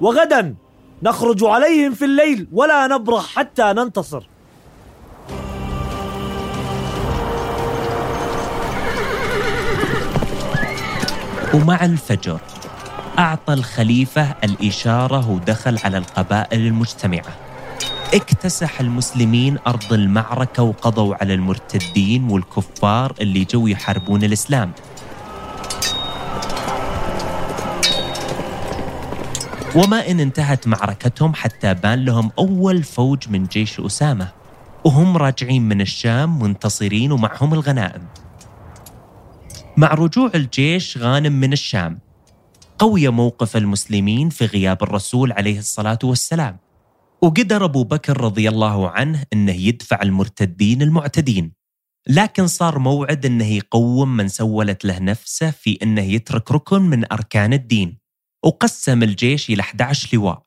وغدا 0.00 0.54
نخرج 1.02 1.44
عليهم 1.44 1.92
في 1.92 2.04
الليل 2.04 2.48
ولا 2.52 2.86
نبرح 2.86 3.26
حتى 3.26 3.62
ننتصر. 3.62 4.35
ومع 11.56 11.84
الفجر 11.84 12.40
أعطى 13.18 13.52
الخليفة 13.52 14.34
الإشارة 14.44 15.30
ودخل 15.30 15.78
على 15.84 15.98
القبائل 15.98 16.66
المجتمعة. 16.66 17.36
اكتسح 18.14 18.80
المسلمين 18.80 19.58
أرض 19.66 19.92
المعركة 19.92 20.62
وقضوا 20.62 21.14
على 21.14 21.34
المرتدين 21.34 22.30
والكفار 22.30 23.14
اللي 23.20 23.44
جو 23.44 23.66
يحاربون 23.66 24.24
الإسلام. 24.24 24.72
وما 29.76 30.10
إن 30.10 30.20
انتهت 30.20 30.66
معركتهم 30.66 31.34
حتى 31.34 31.74
بان 31.74 32.04
لهم 32.04 32.30
أول 32.38 32.82
فوج 32.82 33.28
من 33.28 33.44
جيش 33.44 33.80
أسامة. 33.80 34.28
وهم 34.84 35.16
راجعين 35.16 35.68
من 35.68 35.80
الشام 35.80 36.42
منتصرين 36.42 37.12
ومعهم 37.12 37.54
الغنائم. 37.54 38.02
مع 39.78 39.94
رجوع 39.94 40.30
الجيش 40.34 40.98
غانم 40.98 41.32
من 41.32 41.52
الشام. 41.52 42.00
قوي 42.78 43.08
موقف 43.08 43.56
المسلمين 43.56 44.28
في 44.28 44.46
غياب 44.46 44.82
الرسول 44.82 45.32
عليه 45.32 45.58
الصلاة 45.58 45.98
والسلام. 46.04 46.58
وقدر 47.22 47.64
أبو 47.64 47.84
بكر 47.84 48.20
رضي 48.20 48.48
الله 48.48 48.90
عنه 48.90 49.24
أنه 49.32 49.52
يدفع 49.52 50.02
المرتدين 50.02 50.82
المعتدين. 50.82 51.52
لكن 52.08 52.46
صار 52.46 52.78
موعد 52.78 53.26
أنه 53.26 53.46
يقوم 53.46 54.16
من 54.16 54.28
سولت 54.28 54.84
له 54.84 54.98
نفسه 54.98 55.50
في 55.50 55.78
أنه 55.82 56.02
يترك 56.02 56.52
ركن 56.52 56.82
من 56.82 57.12
أركان 57.12 57.52
الدين. 57.52 57.98
وقسم 58.44 59.02
الجيش 59.02 59.50
إلى 59.50 59.60
11 59.60 60.16
لواء. 60.16 60.42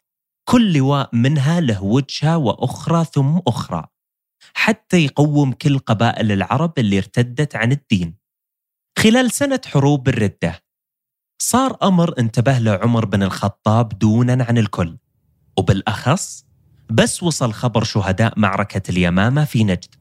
كل 0.49 0.73
لواء 0.73 1.09
منها 1.13 1.59
له 1.59 1.83
وجهة 1.83 2.37
وأخرى 2.37 3.05
ثم 3.13 3.39
أخرى. 3.47 3.87
حتى 4.53 5.05
يقوم 5.05 5.51
كل 5.51 5.79
قبائل 5.79 6.31
العرب 6.31 6.73
اللي 6.79 6.97
ارتدت 6.97 7.55
عن 7.55 7.71
الدين. 7.71 8.18
خلال 8.99 9.31
سنة 9.31 9.59
حروب 9.65 10.07
الردة 10.07 10.63
صار 11.41 11.77
أمر 11.83 12.19
انتبه 12.19 12.57
له 12.57 12.71
عمر 12.71 13.05
بن 13.05 13.23
الخطاب 13.23 13.99
دونا 13.99 14.45
عن 14.49 14.57
الكل 14.57 14.97
وبالأخص 15.57 16.45
بس 16.89 17.23
وصل 17.23 17.53
خبر 17.53 17.83
شهداء 17.83 18.39
معركة 18.39 18.91
اليمامة 18.91 19.45
في 19.45 19.63
نجد 19.63 19.95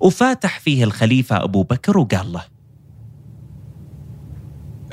وفاتح 0.00 0.60
فيه 0.60 0.84
الخليفة 0.84 1.44
أبو 1.44 1.62
بكر 1.62 1.98
وقال 1.98 2.32
له 2.32 2.44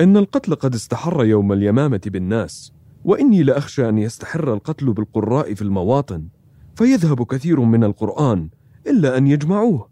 إن 0.00 0.16
القتل 0.16 0.54
قد 0.54 0.74
استحر 0.74 1.24
يوم 1.24 1.52
اليمامة 1.52 2.00
بالناس 2.06 2.72
وإني 3.04 3.42
لأخشى 3.42 3.88
أن 3.88 3.98
يستحر 3.98 4.54
القتل 4.54 4.92
بالقراء 4.92 5.54
في 5.54 5.62
المواطن 5.62 6.28
فيذهب 6.76 7.22
كثير 7.22 7.60
من 7.60 7.84
القرآن 7.84 8.48
إلا 8.86 9.18
أن 9.18 9.26
يجمعوه 9.26 9.88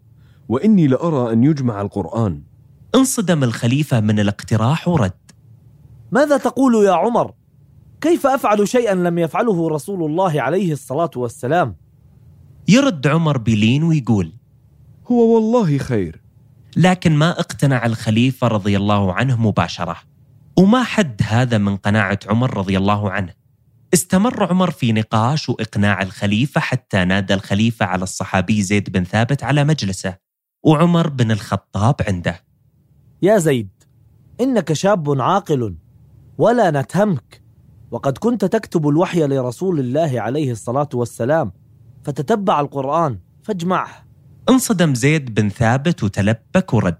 وإني 0.49 0.87
لأرى 0.87 1.33
أن 1.33 1.43
يجمع 1.43 1.81
القرآن. 1.81 2.52
انصدم 2.95 3.43
الخليفة 3.43 3.99
من 3.99 4.19
الاقتراح 4.19 4.87
ورد. 4.87 5.13
ماذا 6.11 6.37
تقول 6.37 6.85
يا 6.85 6.91
عمر؟ 6.91 7.33
كيف 8.01 8.27
أفعل 8.27 8.67
شيئا 8.67 8.95
لم 8.95 9.17
يفعله 9.17 9.69
رسول 9.69 10.03
الله 10.03 10.41
عليه 10.41 10.71
الصلاة 10.71 11.11
والسلام؟ 11.15 11.75
يرد 12.67 13.07
عمر 13.07 13.37
بلين 13.37 13.83
ويقول 13.83 14.33
هو 15.11 15.35
والله 15.35 15.77
خير. 15.77 16.21
لكن 16.77 17.15
ما 17.15 17.31
اقتنع 17.31 17.85
الخليفة 17.85 18.47
رضي 18.47 18.77
الله 18.77 19.13
عنه 19.13 19.41
مباشرة. 19.41 19.97
وما 20.57 20.83
حد 20.83 21.21
هذا 21.23 21.57
من 21.57 21.77
قناعة 21.77 22.19
عمر 22.27 22.57
رضي 22.57 22.77
الله 22.77 23.11
عنه. 23.11 23.33
استمر 23.93 24.43
عمر 24.43 24.71
في 24.71 24.91
نقاش 24.91 25.49
وإقناع 25.49 26.01
الخليفة 26.01 26.61
حتى 26.61 27.05
نادى 27.05 27.33
الخليفة 27.33 27.85
على 27.85 28.03
الصحابي 28.03 28.61
زيد 28.61 28.89
بن 28.89 29.03
ثابت 29.03 29.43
على 29.43 29.63
مجلسه. 29.63 30.17
وعمر 30.63 31.07
بن 31.07 31.31
الخطاب 31.31 31.95
عنده. 32.07 32.52
يا 33.23 33.37
زيد 33.37 33.69
إنك 34.41 34.73
شاب 34.73 35.21
عاقل 35.21 35.75
ولا 36.37 36.71
نتهمك. 36.71 37.43
وقد 37.91 38.17
كنت 38.17 38.45
تكتب 38.45 38.87
الوحي 38.87 39.27
لرسول 39.27 39.79
الله 39.79 40.21
عليه 40.21 40.51
الصلاة 40.51 40.89
والسلام 40.93 41.51
فتتبع 42.03 42.59
القرآن 42.59 43.19
فاجمعه. 43.43 44.05
انصدم 44.49 44.95
زيد 44.95 45.33
بن 45.33 45.49
ثابت 45.49 46.03
وتلبك 46.03 46.73
ورد. 46.73 46.97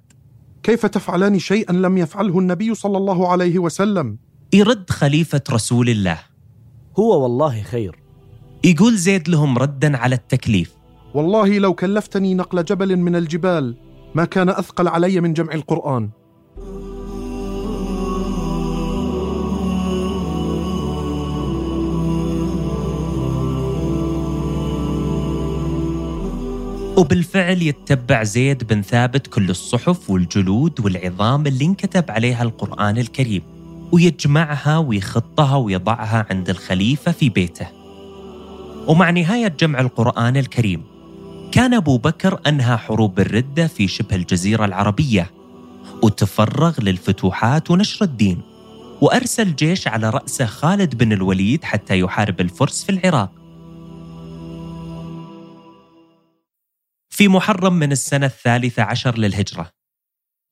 كيف 0.63 0.85
تفعلان 0.85 1.39
شيئا 1.39 1.73
لم 1.73 1.97
يفعله 1.97 2.39
النبي 2.39 2.75
صلى 2.75 2.97
الله 2.97 3.27
عليه 3.27 3.59
وسلم؟ 3.59 4.17
يرد 4.53 4.89
خليفة 4.89 5.41
رسول 5.51 5.89
الله. 5.89 6.19
هو 6.99 7.23
والله 7.23 7.61
خير. 7.61 7.99
يقول 8.63 8.97
زيد 8.97 9.29
لهم 9.29 9.57
ردا 9.57 9.97
على 9.97 10.15
التكليف. 10.15 10.75
والله 11.13 11.59
لو 11.59 11.73
كلفتني 11.73 12.35
نقل 12.35 12.63
جبل 12.63 12.97
من 12.97 13.15
الجبال 13.15 13.77
ما 14.15 14.25
كان 14.25 14.49
أثقل 14.49 14.87
علي 14.87 15.21
من 15.21 15.33
جمع 15.33 15.53
القرآن. 15.53 16.09
وبالفعل 26.97 27.61
يتبع 27.61 28.23
زيد 28.23 28.63
بن 28.63 28.81
ثابت 28.81 29.27
كل 29.27 29.49
الصحف 29.49 30.09
والجلود 30.09 30.79
والعظام 30.79 31.47
اللي 31.47 31.65
انكتب 31.65 32.11
عليها 32.11 32.43
القرآن 32.43 32.97
الكريم 32.97 33.41
ويجمعها 33.91 34.77
ويخطها 34.77 35.55
ويضعها 35.55 36.25
عند 36.29 36.49
الخليفة 36.49 37.11
في 37.11 37.29
بيته. 37.29 37.67
ومع 38.87 39.09
نهاية 39.09 39.47
جمع 39.47 39.79
القرآن 39.79 40.37
الكريم 40.37 40.92
كان 41.53 41.73
أبو 41.73 41.97
بكر 41.97 42.41
أنهى 42.47 42.77
حروب 42.77 43.19
الردة 43.19 43.67
في 43.67 43.87
شبه 43.87 44.15
الجزيرة 44.15 44.65
العربية. 44.65 45.31
وتفرغ 46.03 46.81
للفتوحات 46.81 47.71
ونشر 47.71 48.05
الدين 48.05 48.41
وأرسل 49.01 49.55
جيش 49.55 49.87
على 49.87 50.09
رأسه 50.09 50.45
خالد 50.45 50.95
بن 50.95 51.13
الوليد 51.13 51.63
حتى 51.63 51.99
يحارب 51.99 52.41
الفرس 52.41 52.83
في 52.83 52.91
العراق. 52.91 53.31
في 57.09 57.27
محرم 57.27 57.73
من 57.73 57.91
السنة 57.91 58.25
الثالثة 58.25 58.83
عشر 58.83 59.17
للهجرة 59.17 59.69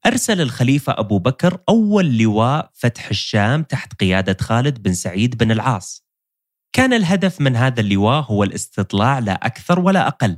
أرسل 0.06 0.42
الخليفة 0.42 0.96
أبو 0.98 1.20
بكر 1.20 1.58
أول 1.70 2.18
لواء 2.18 2.70
فتح 2.74 3.10
الشام 3.10 3.64
تحت 3.64 3.94
قيادة 3.94 4.38
خالد 4.42 4.84
بن 4.84 4.94
سعيد 4.94 5.38
بن 5.38 5.52
العاص. 5.52 6.06
كان 6.74 6.94
الهدف 6.94 7.42
من 7.42 7.56
هذا 7.56 7.82
اللواء 7.82 8.22
هو 8.22 8.44
الاستطلاع 8.44 9.20
لا 9.20 9.46
أكثر 9.46 9.80
ولا 9.80 10.08
أقل. 10.08 10.38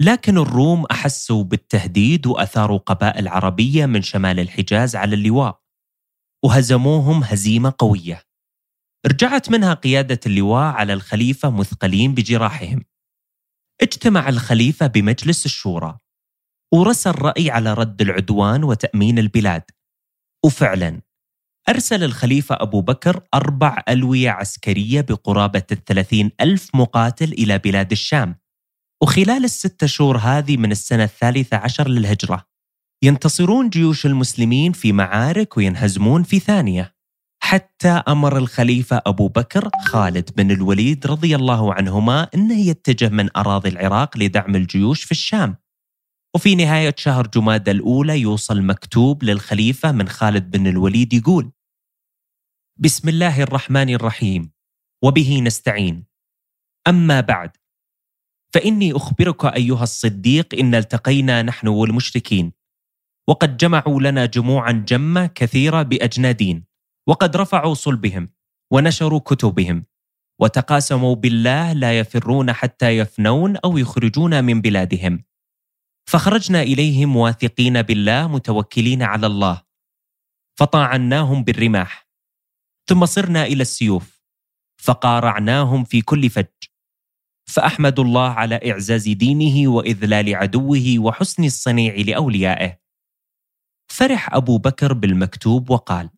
لكن 0.00 0.38
الروم 0.38 0.84
أحسوا 0.90 1.44
بالتهديد 1.44 2.26
وأثاروا 2.26 2.78
قبائل 2.78 3.28
عربية 3.28 3.86
من 3.86 4.02
شمال 4.02 4.40
الحجاز 4.40 4.96
على 4.96 5.14
اللواء 5.14 5.60
وهزموهم 6.44 7.24
هزيمة 7.24 7.74
قوية. 7.78 8.22
رجعت 9.06 9.50
منها 9.50 9.74
قيادة 9.74 10.20
اللواء 10.26 10.64
على 10.64 10.92
الخليفة 10.92 11.50
مثقلين 11.50 12.14
بجراحهم. 12.14 12.84
اجتمع 13.82 14.28
الخليفة 14.28 14.86
بمجلس 14.86 15.46
الشورى 15.46 15.98
ورسى 16.74 17.10
الرأي 17.10 17.50
على 17.50 17.74
رد 17.74 18.02
العدوان 18.02 18.64
وتأمين 18.64 19.18
البلاد. 19.18 19.62
وفعلا 20.44 21.02
أرسل 21.68 22.04
الخليفة 22.04 22.56
أبو 22.60 22.80
بكر 22.80 23.20
أربع 23.34 23.82
ألوية 23.88 24.30
عسكرية 24.30 25.00
بقرابة 25.00 25.66
الثلاثين 25.72 26.30
ألف 26.40 26.74
مقاتل 26.74 27.32
إلى 27.32 27.58
بلاد 27.58 27.92
الشام. 27.92 28.45
وخلال 29.02 29.44
الستة 29.44 29.86
شهور 29.86 30.16
هذه 30.16 30.56
من 30.56 30.72
السنة 30.72 31.04
الثالثة 31.04 31.56
عشر 31.56 31.88
للهجرة 31.88 32.46
ينتصرون 33.02 33.68
جيوش 33.68 34.06
المسلمين 34.06 34.72
في 34.72 34.92
معارك 34.92 35.56
وينهزمون 35.56 36.22
في 36.22 36.38
ثانية. 36.38 36.96
حتى 37.42 37.88
أمر 37.88 38.38
الخليفة 38.38 39.02
أبو 39.06 39.28
بكر 39.28 39.70
خالد 39.84 40.30
بن 40.36 40.50
الوليد 40.50 41.06
رضي 41.06 41.36
الله 41.36 41.74
عنهما 41.74 42.28
أنه 42.34 42.60
يتجه 42.60 43.08
من 43.08 43.28
أراضي 43.36 43.68
العراق 43.68 44.18
لدعم 44.18 44.56
الجيوش 44.56 45.04
في 45.04 45.10
الشام. 45.10 45.56
وفي 46.34 46.54
نهاية 46.54 46.94
شهر 46.98 47.26
جماد 47.26 47.68
الأولى 47.68 48.20
يوصل 48.20 48.62
مكتوب 48.62 49.24
للخليفة 49.24 49.92
من 49.92 50.08
خالد 50.08 50.50
بن 50.50 50.66
الوليد 50.66 51.12
يقول 51.12 51.52
بسم 52.80 53.08
الله 53.08 53.42
الرحمن 53.42 53.94
الرحيم 53.94 54.52
وبه 55.04 55.40
نستعين. 55.40 56.06
أما 56.88 57.20
بعد 57.20 57.50
فإني 58.56 58.92
أخبرك 58.92 59.44
أيها 59.44 59.82
الصديق 59.82 60.54
إن 60.54 60.74
التقينا 60.74 61.42
نحن 61.42 61.68
والمشركين 61.68 62.52
وقد 63.28 63.56
جمعوا 63.56 64.00
لنا 64.00 64.26
جموعا 64.26 64.72
جمة 64.72 65.26
كثيرة 65.26 65.82
بأجنادين 65.82 66.64
وقد 67.06 67.36
رفعوا 67.36 67.74
صلبهم 67.74 68.30
ونشروا 68.72 69.18
كتبهم 69.18 69.84
وتقاسموا 70.40 71.14
بالله 71.14 71.72
لا 71.72 71.98
يفرون 71.98 72.52
حتى 72.52 72.98
يفنون 72.98 73.56
أو 73.56 73.78
يخرجون 73.78 74.44
من 74.44 74.60
بلادهم. 74.60 75.24
فخرجنا 76.06 76.62
إليهم 76.62 77.16
واثقين 77.16 77.82
بالله 77.82 78.26
متوكلين 78.28 79.02
على 79.02 79.26
الله 79.26 79.62
فطاعناهم 80.58 81.44
بالرماح 81.44 82.08
ثم 82.88 83.06
صرنا 83.06 83.44
إلى 83.44 83.62
السيوف 83.62 84.22
فقارعناهم 84.76 85.84
في 85.84 86.02
كل 86.02 86.30
فج. 86.30 86.46
فأحمد 87.46 88.00
الله 88.00 88.28
على 88.28 88.60
إعزاز 88.70 89.08
دينه 89.08 89.70
وإذلال 89.70 90.34
عدوه 90.34 90.94
وحسن 90.98 91.44
الصنيع 91.44 91.94
لأوليائه. 91.94 92.78
فرح 93.88 94.34
أبو 94.34 94.58
بكر 94.58 94.92
بالمكتوب 94.92 95.70
وقال 95.70 96.10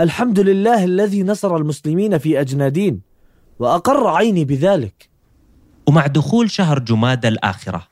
الحمد 0.00 0.40
لله 0.40 0.84
الذي 0.84 1.22
نصر 1.22 1.56
المسلمين 1.56 2.18
في 2.18 2.40
أجنادين 2.40 3.00
وأقر 3.58 4.06
عيني 4.06 4.44
بذلك. 4.44 5.10
ومع 5.88 6.06
دخول 6.06 6.50
شهر 6.50 6.78
جماد 6.78 7.26
الآخرة 7.26 7.88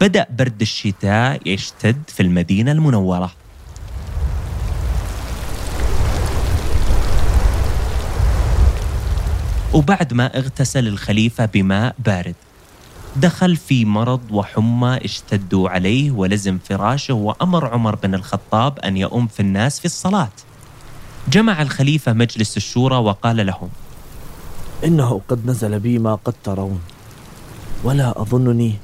بدأ 0.00 0.26
برد 0.30 0.60
الشتاء 0.60 1.48
يشتد 1.48 2.02
في 2.08 2.22
المدينة 2.22 2.72
المنورة. 2.72 3.32
وبعد 9.74 10.14
ما 10.14 10.38
اغتسل 10.38 10.88
الخليفة 10.88 11.44
بماء 11.44 11.94
بارد. 11.98 12.34
دخل 13.16 13.56
في 13.56 13.84
مرض 13.84 14.20
وحمى 14.30 14.98
اشتدوا 15.04 15.68
عليه 15.68 16.10
ولزم 16.10 16.58
فراشه 16.58 17.14
وأمر 17.14 17.66
عمر 17.66 17.94
بن 17.94 18.14
الخطاب 18.14 18.78
أن 18.78 18.96
يؤم 18.96 19.26
في 19.26 19.40
الناس 19.40 19.80
في 19.80 19.84
الصلاة. 19.84 20.30
جمع 21.28 21.62
الخليفة 21.62 22.12
مجلس 22.12 22.56
الشورى 22.56 22.96
وقال 22.96 23.46
لهم 23.46 23.68
إنه 24.84 25.20
قد 25.28 25.46
نزل 25.46 25.80
بي 25.80 25.98
ما 25.98 26.14
قد 26.14 26.34
ترون 26.44 26.80
ولا 27.84 28.20
أظنني 28.20 28.74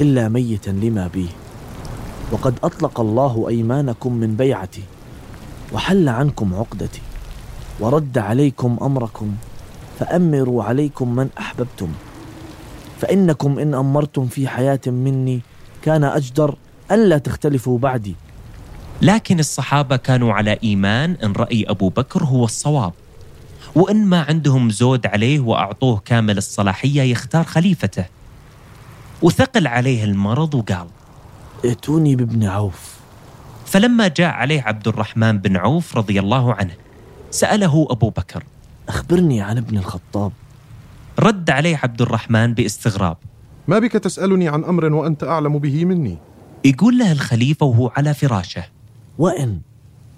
إلا 0.00 0.28
ميتا 0.28 0.70
لما 0.70 1.06
بي. 1.06 1.28
وقد 2.32 2.54
أطلق 2.64 3.00
الله 3.00 3.46
أيمانكم 3.48 4.12
من 4.12 4.36
بيعتي 4.36 4.82
وحل 5.72 6.08
عنكم 6.08 6.54
عقدتي 6.54 7.00
ورد 7.80 8.18
عليكم 8.18 8.76
أمركم 8.82 9.34
فأمروا 9.98 10.64
عليكم 10.64 11.16
من 11.16 11.28
أحببتم. 11.38 11.92
فإنكم 13.00 13.58
إن 13.58 13.74
أمرتم 13.74 14.26
في 14.26 14.48
حياة 14.48 14.80
مني 14.86 15.40
كان 15.82 16.04
أجدر 16.04 16.54
ألا 16.90 17.18
تختلفوا 17.18 17.78
بعدي. 17.78 18.14
لكن 19.02 19.38
الصحابة 19.38 19.96
كانوا 19.96 20.32
على 20.32 20.58
إيمان 20.64 21.16
أن 21.22 21.32
رأي 21.32 21.64
أبو 21.68 21.88
بكر 21.88 22.24
هو 22.24 22.44
الصواب. 22.44 22.92
وإن 23.74 24.06
ما 24.06 24.22
عندهم 24.22 24.70
زود 24.70 25.06
عليه 25.06 25.40
وأعطوه 25.40 26.02
كامل 26.04 26.38
الصلاحية 26.38 27.02
يختار 27.02 27.44
خليفته. 27.44 28.04
وثقل 29.22 29.66
عليه 29.66 30.04
المرض 30.04 30.54
وقال 30.54 30.86
ائتوني 31.64 32.16
بابن 32.16 32.44
عوف. 32.44 32.94
فلما 33.66 34.08
جاء 34.08 34.30
عليه 34.30 34.62
عبد 34.62 34.88
الرحمن 34.88 35.38
بن 35.38 35.56
عوف 35.56 35.96
رضي 35.96 36.20
الله 36.20 36.54
عنه 36.54 36.74
سأله 37.30 37.86
أبو 37.90 38.10
بكر 38.10 38.44
أخبرني 38.88 39.40
عن 39.40 39.58
ابن 39.58 39.78
الخطاب. 39.78 40.32
رد 41.18 41.50
عليه 41.50 41.80
عبد 41.82 42.02
الرحمن 42.02 42.54
باستغراب. 42.54 43.16
ما 43.68 43.78
بك 43.78 43.92
تسألني 43.92 44.48
عن 44.48 44.64
أمر 44.64 44.92
وأنت 44.92 45.24
أعلم 45.24 45.58
به 45.58 45.84
مني؟ 45.84 46.18
يقول 46.64 46.98
له 46.98 47.12
الخليفة 47.12 47.66
وهو 47.66 47.92
على 47.96 48.14
فراشه. 48.14 48.64
وإن؟ 49.18 49.60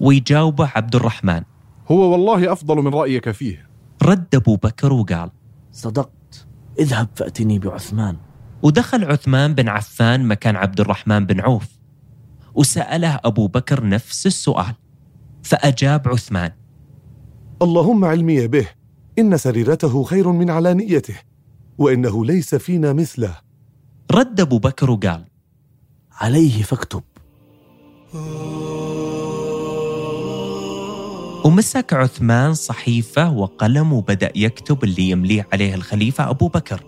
ويجاوبه 0.00 0.70
عبد 0.74 0.96
الرحمن. 0.96 1.42
هو 1.90 2.12
والله 2.12 2.52
أفضل 2.52 2.76
من 2.76 2.94
رأيك 2.94 3.30
فيه. 3.30 3.68
رد 4.02 4.34
أبو 4.34 4.56
بكر 4.56 4.92
وقال 4.92 5.30
صدقت. 5.72 6.46
اذهب 6.78 7.08
فأتني 7.14 7.58
بعثمان. 7.58 8.16
ودخل 8.62 9.04
عثمان 9.04 9.54
بن 9.54 9.68
عفان 9.68 10.28
مكان 10.28 10.56
عبد 10.56 10.80
الرحمن 10.80 11.26
بن 11.26 11.40
عوف. 11.40 11.68
وسأله 12.54 13.20
أبو 13.24 13.46
بكر 13.46 13.86
نفس 13.88 14.26
السؤال 14.26 14.74
فأجاب 15.42 16.08
عثمان. 16.08 16.52
اللهم 17.62 18.04
علمي 18.04 18.46
به. 18.46 18.66
إن 19.18 19.36
سريرته 19.36 20.02
خير 20.02 20.32
من 20.32 20.50
علانيته 20.50 21.14
وإنه 21.78 22.24
ليس 22.24 22.54
فينا 22.54 22.92
مثله. 22.92 23.36
رد 24.12 24.40
أبو 24.40 24.58
بكر 24.58 24.90
وقال 24.90 25.24
عليه 26.12 26.62
فاكتب. 26.62 27.02
ومسك 31.44 31.92
عثمان 31.92 32.54
صحيفة 32.54 33.32
وقلم 33.32 33.92
وبدأ 33.92 34.32
يكتب 34.34 34.84
اللي 34.84 35.10
يمليه 35.10 35.46
عليه 35.52 35.74
الخليفة 35.74 36.30
أبو 36.30 36.48
بكر. 36.48 36.80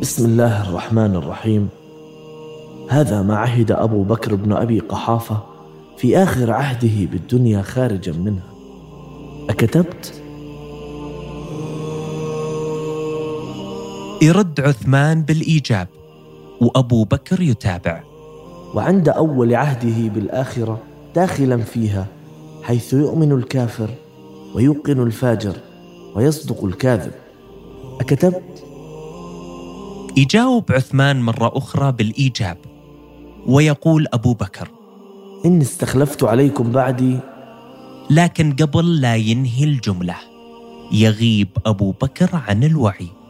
بسم 0.00 0.24
الله 0.24 0.68
الرحمن 0.68 1.14
الرحيم. 1.14 1.68
هذا 2.88 3.22
ما 3.22 3.36
عهد 3.36 3.72
أبو 3.72 4.02
بكر 4.02 4.34
بن 4.34 4.52
أبي 4.52 4.80
قحافة 4.80 5.42
في 5.96 6.18
آخر 6.18 6.52
عهده 6.52 7.06
بالدنيا 7.06 7.62
خارجا 7.62 8.12
منها 8.12 8.51
أكتبت؟ 9.50 10.22
يرد 14.22 14.60
عثمان 14.60 15.22
بالإيجاب 15.22 15.88
وأبو 16.60 17.04
بكر 17.04 17.40
يتابع 17.40 18.02
وعند 18.74 19.08
أول 19.08 19.54
عهده 19.54 20.08
بالآخرة 20.08 20.80
داخلا 21.14 21.56
فيها 21.56 22.06
حيث 22.62 22.92
يؤمن 22.92 23.32
الكافر 23.32 23.88
ويوقن 24.54 25.02
الفاجر 25.02 25.56
ويصدق 26.14 26.64
الكاذب 26.64 27.12
أكتبت؟ 28.00 28.64
يجاوب 30.16 30.72
عثمان 30.72 31.22
مرة 31.22 31.52
أخرى 31.58 31.92
بالإيجاب 31.92 32.58
ويقول 33.46 34.06
أبو 34.12 34.32
بكر 34.34 34.68
إني 35.44 35.62
استخلفت 35.62 36.24
عليكم 36.24 36.72
بعدي 36.72 37.18
لكن 38.12 38.52
قبل 38.52 39.00
لا 39.00 39.16
ينهي 39.16 39.64
الجملة 39.64 40.16
يغيب 40.92 41.48
أبو 41.66 41.90
بكر 41.90 42.30
عن 42.32 42.64
الوعي. 42.64 43.21